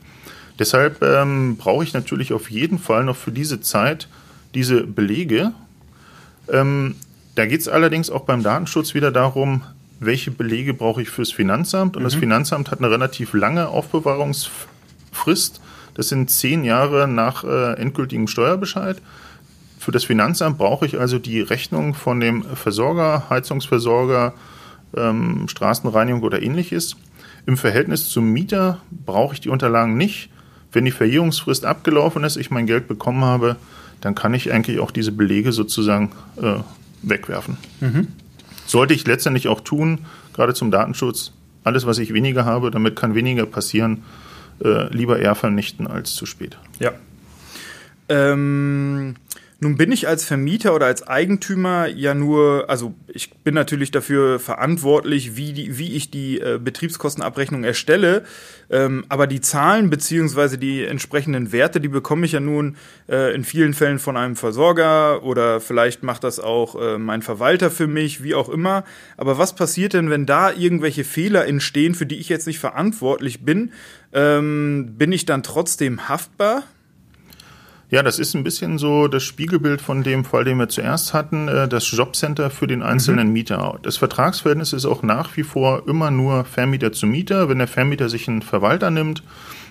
[0.59, 4.09] Deshalb ähm, brauche ich natürlich auf jeden Fall noch für diese Zeit
[4.55, 5.53] diese Belege.
[6.51, 6.97] Ähm,
[7.35, 9.63] da geht es allerdings auch beim Datenschutz wieder darum,
[10.01, 11.97] welche Belege brauche ich fürs Finanzamt.
[11.97, 12.07] Und mhm.
[12.07, 15.61] das Finanzamt hat eine relativ lange Aufbewahrungsfrist.
[15.99, 19.03] Das sind zehn Jahre nach äh, endgültigem Steuerbescheid.
[19.81, 24.33] Für das Finanzamt brauche ich also die Rechnung von dem Versorger, Heizungsversorger,
[24.97, 26.95] ähm, Straßenreinigung oder ähnliches.
[27.47, 30.31] Im Verhältnis zum Mieter brauche ich die Unterlagen nicht.
[30.71, 33.57] Wenn die Verjährungsfrist abgelaufen ist, ich mein Geld bekommen habe,
[34.01, 36.61] dann kann ich eigentlich auch diese Belege sozusagen äh,
[37.03, 37.57] wegwerfen.
[37.81, 38.07] Mhm.
[38.67, 41.33] Sollte ich letztendlich auch tun, gerade zum Datenschutz.
[41.65, 44.05] Alles, was ich weniger habe, damit kann weniger passieren,
[44.63, 46.59] äh, lieber eher vernichten als zu spät.
[46.79, 46.93] Ja.
[48.09, 49.17] Ähm,
[49.61, 54.39] nun bin ich als Vermieter oder als Eigentümer ja nur, also ich bin natürlich dafür
[54.39, 58.23] verantwortlich, wie, die, wie ich die äh, Betriebskostenabrechnung erstelle,
[58.71, 62.77] ähm, aber die Zahlen beziehungsweise die entsprechenden Werte, die bekomme ich ja nun
[63.09, 67.73] äh, in vielen Fällen von einem Versorger oder vielleicht macht das auch äh, mein Verwalter
[67.73, 68.85] für mich, wie auch immer.
[69.17, 73.45] Aber was passiert denn, wenn da irgendwelche Fehler entstehen, für die ich jetzt nicht verantwortlich
[73.45, 73.73] bin?
[74.13, 76.63] Ähm, bin ich dann trotzdem haftbar?
[77.91, 81.49] Ja, das ist ein bisschen so das Spiegelbild von dem Fall, den wir zuerst hatten,
[81.49, 83.33] äh, das Jobcenter für den einzelnen mhm.
[83.33, 83.79] Mieter.
[83.83, 87.49] Das Vertragsverhältnis ist auch nach wie vor immer nur Vermieter zu Mieter.
[87.49, 89.23] Wenn der Vermieter sich einen Verwalter nimmt,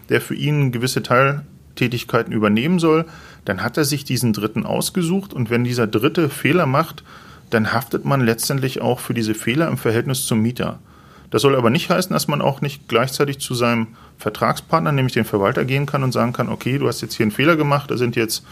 [0.09, 3.05] der für ihn gewisse Teiltätigkeiten übernehmen soll,
[3.45, 7.03] dann hat er sich diesen Dritten ausgesucht und wenn dieser Dritte Fehler macht,
[7.51, 10.79] dann haftet man letztendlich auch für diese Fehler im Verhältnis zum Mieter.
[11.29, 13.87] Das soll aber nicht heißen, dass man auch nicht gleichzeitig zu seinem
[14.17, 17.31] Vertragspartner, nämlich den Verwalter, gehen kann und sagen kann, okay, du hast jetzt hier einen
[17.31, 18.45] Fehler gemacht, da sind jetzt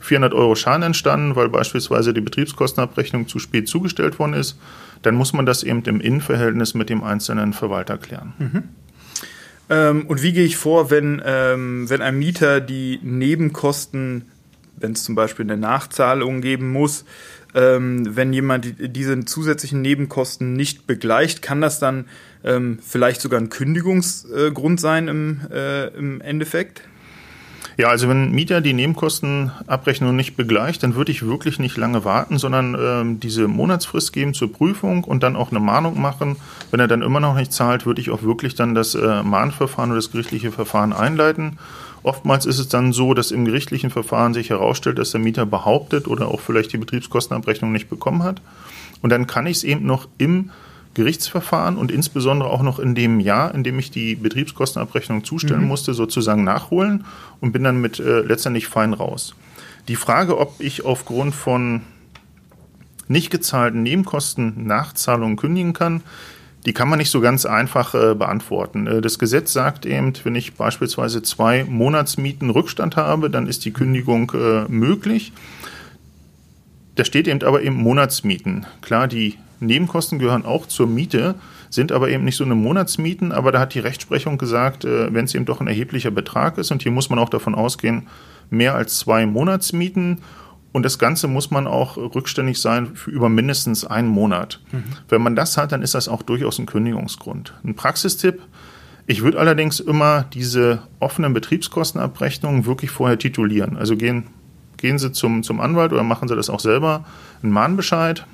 [0.00, 4.58] 400 Euro Schaden entstanden, weil beispielsweise die Betriebskostenabrechnung zu spät zugestellt worden ist,
[5.02, 8.32] dann muss man das eben im Innenverhältnis mit dem einzelnen Verwalter klären.
[8.38, 8.62] Mhm.
[9.68, 14.26] Ähm, und wie gehe ich vor, wenn, ähm, wenn ein Mieter die Nebenkosten,
[14.76, 17.04] wenn es zum Beispiel eine Nachzahlung geben muss,
[17.54, 22.06] ähm, wenn jemand diese zusätzlichen Nebenkosten nicht begleicht, kann das dann
[22.44, 26.82] ähm, vielleicht sogar ein Kündigungsgrund sein im, äh, im Endeffekt?
[27.76, 32.36] Ja, also wenn Mieter die Nebenkostenabrechnung nicht begleicht, dann würde ich wirklich nicht lange warten,
[32.36, 36.36] sondern ähm, diese Monatsfrist geben zur Prüfung und dann auch eine Mahnung machen.
[36.70, 39.92] Wenn er dann immer noch nicht zahlt, würde ich auch wirklich dann das äh, Mahnverfahren
[39.92, 41.58] oder das gerichtliche Verfahren einleiten.
[42.02, 46.08] Oftmals ist es dann so, dass im gerichtlichen Verfahren sich herausstellt, dass der Mieter behauptet
[46.08, 48.40] oder auch vielleicht die Betriebskostenabrechnung nicht bekommen hat.
[49.02, 50.50] Und dann kann ich es eben noch im
[50.94, 55.68] Gerichtsverfahren und insbesondere auch noch in dem Jahr, in dem ich die Betriebskostenabrechnung zustellen mhm.
[55.68, 57.04] musste, sozusagen nachholen
[57.40, 59.34] und bin dann mit äh, letztendlich fein raus.
[59.88, 61.82] Die Frage, ob ich aufgrund von
[63.08, 66.02] nicht gezahlten Nebenkosten Nachzahlungen kündigen kann,
[66.66, 68.86] die kann man nicht so ganz einfach äh, beantworten.
[68.86, 73.72] Äh, das Gesetz sagt eben, wenn ich beispielsweise zwei Monatsmieten Rückstand habe, dann ist die
[73.72, 75.32] Kündigung äh, möglich.
[76.96, 78.66] Da steht eben aber eben Monatsmieten.
[78.82, 81.34] Klar, die Nebenkosten gehören auch zur Miete,
[81.70, 85.24] sind aber eben nicht so eine Monatsmieten, aber da hat die Rechtsprechung gesagt, äh, wenn
[85.24, 88.08] es eben doch ein erheblicher Betrag ist, und hier muss man auch davon ausgehen,
[88.50, 90.18] mehr als zwei Monatsmieten
[90.72, 94.60] und das Ganze muss man auch rückständig sein für über mindestens einen Monat.
[94.70, 94.84] Mhm.
[95.08, 97.54] Wenn man das hat, dann ist das auch durchaus ein Kündigungsgrund.
[97.64, 98.40] Ein Praxistipp,
[99.06, 103.76] ich würde allerdings immer diese offenen Betriebskostenabrechnungen wirklich vorher titulieren.
[103.76, 104.28] Also gehen,
[104.76, 107.04] gehen Sie zum, zum Anwalt oder machen Sie das auch selber,
[107.42, 108.24] einen Mahnbescheid.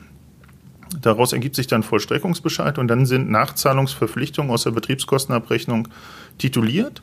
[1.00, 5.88] Daraus ergibt sich dann Vollstreckungsbescheid und dann sind Nachzahlungsverpflichtungen aus der Betriebskostenabrechnung
[6.36, 7.02] tituliert.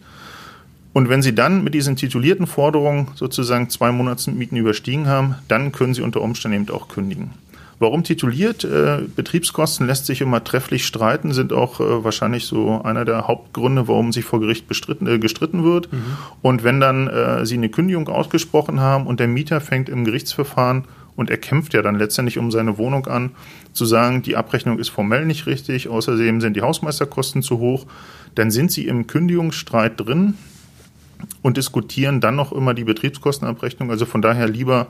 [0.94, 5.96] Und wenn Sie dann mit diesen titulierten Forderungen sozusagen zwei Monatsmieten überstiegen haben, dann können
[5.96, 7.32] Sie unter Umständen eben auch kündigen.
[7.80, 8.64] Warum tituliert?
[8.64, 13.88] Äh, Betriebskosten lässt sich immer trefflich streiten, sind auch äh, wahrscheinlich so einer der Hauptgründe,
[13.88, 15.92] warum sich vor Gericht bestritten, äh, gestritten wird.
[15.92, 16.04] Mhm.
[16.42, 20.86] Und wenn dann äh, Sie eine Kündigung ausgesprochen haben und der Mieter fängt im Gerichtsverfahren
[21.16, 23.32] und er kämpft ja dann letztendlich um seine Wohnung an,
[23.74, 27.86] zu sagen, die Abrechnung ist formell nicht richtig, außerdem sind die Hausmeisterkosten zu hoch,
[28.36, 30.36] dann sind Sie im Kündigungsstreit drin
[31.42, 33.92] und diskutieren dann noch immer die Betriebskostenabrechnung.
[33.92, 34.88] Also von daher lieber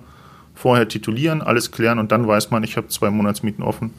[0.56, 3.92] vorher titulieren, alles klären und dann weiß man, ich habe zwei Monatsmieten offen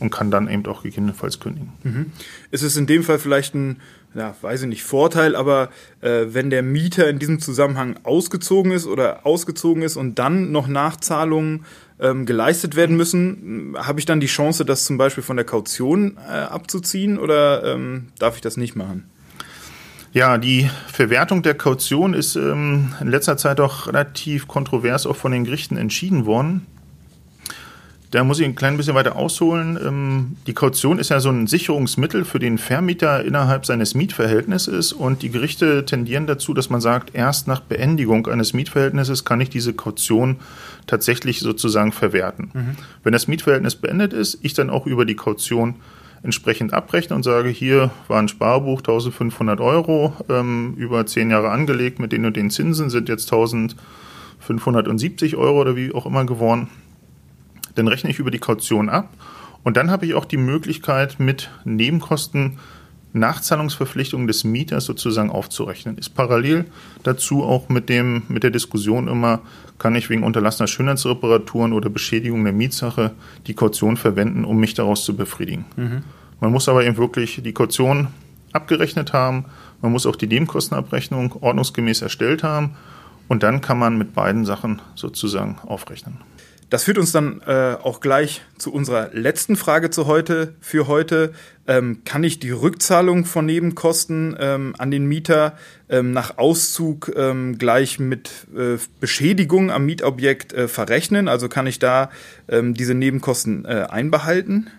[0.00, 1.72] und kann dann eben auch gegebenenfalls kündigen.
[1.82, 2.12] Mhm.
[2.50, 3.80] Ist es in dem Fall vielleicht ein,
[4.14, 5.70] ja, weiß ich nicht, Vorteil, aber
[6.00, 10.68] äh, wenn der Mieter in diesem Zusammenhang ausgezogen ist oder ausgezogen ist und dann noch
[10.68, 11.64] Nachzahlungen
[12.00, 16.16] ähm, geleistet werden müssen, habe ich dann die Chance, das zum Beispiel von der Kaution
[16.16, 19.10] äh, abzuziehen oder ähm, darf ich das nicht machen?
[20.18, 25.30] Ja, die Verwertung der Kaution ist ähm, in letzter Zeit auch relativ kontrovers auch von
[25.30, 26.66] den Gerichten entschieden worden.
[28.10, 29.78] Da muss ich ein klein bisschen weiter ausholen.
[29.80, 35.22] Ähm, die Kaution ist ja so ein Sicherungsmittel für den Vermieter innerhalb seines Mietverhältnisses und
[35.22, 39.72] die Gerichte tendieren dazu, dass man sagt, erst nach Beendigung eines Mietverhältnisses kann ich diese
[39.72, 40.38] Kaution
[40.88, 42.50] tatsächlich sozusagen verwerten.
[42.54, 42.76] Mhm.
[43.04, 45.76] Wenn das Mietverhältnis beendet ist, ich dann auch über die Kaution
[46.22, 51.98] entsprechend abrechne und sage, hier war ein Sparbuch 1500 Euro ähm, über zehn Jahre angelegt
[51.98, 56.68] mit den und den Zinsen sind jetzt 1570 Euro oder wie auch immer geworden.
[57.74, 59.10] Dann rechne ich über die Kaution ab
[59.62, 62.58] und dann habe ich auch die Möglichkeit, mit Nebenkosten
[63.12, 65.96] Nachzahlungsverpflichtungen des Mieters sozusagen aufzurechnen.
[65.98, 66.66] Ist parallel
[67.02, 69.40] dazu auch mit, dem, mit der Diskussion immer,
[69.78, 73.12] kann ich wegen unterlassener Schönheitsreparaturen oder Beschädigung der Mietsache
[73.46, 75.64] die Kaution verwenden, um mich daraus zu befriedigen.
[75.76, 76.02] Mhm.
[76.40, 78.08] Man muss aber eben wirklich die Kaution
[78.52, 79.46] abgerechnet haben,
[79.80, 82.76] man muss auch die Nebenkostenabrechnung ordnungsgemäß erstellt haben
[83.28, 86.18] und dann kann man mit beiden Sachen sozusagen aufrechnen.
[86.70, 91.32] Das führt uns dann äh, auch gleich zu unserer letzten Frage zu heute, für heute.
[91.66, 95.56] Ähm, kann ich die Rückzahlung von Nebenkosten ähm, an den Mieter
[95.88, 101.28] ähm, nach Auszug ähm, gleich mit äh, Beschädigung am Mietobjekt äh, verrechnen?
[101.28, 102.10] Also kann ich da
[102.48, 104.70] ähm, diese Nebenkosten äh, einbehalten?